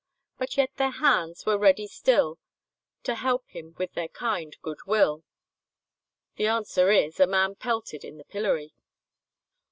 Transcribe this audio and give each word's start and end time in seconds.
But 0.39 0.57
yet 0.57 0.71
their 0.77 0.89
hands 0.89 1.45
were 1.45 1.59
ready 1.59 1.85
still 1.85 2.39
To 3.03 3.13
help 3.13 3.47
him 3.49 3.75
with 3.77 3.93
their 3.93 4.07
kind 4.07 4.57
good 4.63 4.79
will." 4.87 5.23
The 6.37 6.47
answer 6.47 6.89
is, 6.89 7.19
a 7.19 7.27
man 7.27 7.53
pelted 7.53 8.03
in 8.03 8.17
the 8.17 8.25
pillory. 8.25 8.73